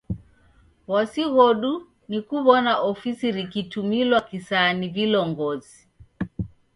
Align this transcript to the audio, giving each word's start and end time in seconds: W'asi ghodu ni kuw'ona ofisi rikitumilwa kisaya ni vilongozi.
W'asi 0.89 1.23
ghodu 1.33 1.73
ni 2.09 2.19
kuw'ona 2.27 2.73
ofisi 2.91 3.25
rikitumilwa 3.37 4.19
kisaya 4.29 4.71
ni 4.79 4.87
vilongozi. 4.95 5.79